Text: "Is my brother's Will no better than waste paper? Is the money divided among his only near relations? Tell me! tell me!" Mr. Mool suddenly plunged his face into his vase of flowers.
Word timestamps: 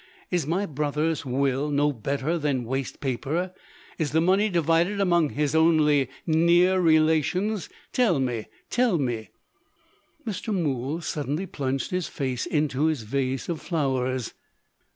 "Is 0.31 0.47
my 0.47 0.65
brother's 0.65 1.27
Will 1.27 1.69
no 1.69 1.93
better 1.93 2.39
than 2.39 2.63
waste 2.63 3.01
paper? 3.01 3.53
Is 3.99 4.13
the 4.13 4.19
money 4.19 4.49
divided 4.49 4.99
among 4.99 5.29
his 5.29 5.53
only 5.53 6.09
near 6.25 6.79
relations? 6.81 7.69
Tell 7.93 8.19
me! 8.19 8.47
tell 8.71 8.97
me!" 8.97 9.29
Mr. 10.25 10.51
Mool 10.51 11.01
suddenly 11.01 11.45
plunged 11.45 11.91
his 11.91 12.07
face 12.07 12.47
into 12.47 12.85
his 12.87 13.03
vase 13.03 13.47
of 13.47 13.61
flowers. 13.61 14.33